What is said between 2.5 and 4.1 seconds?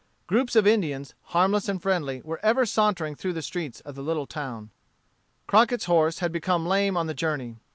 sauntering through the streets of the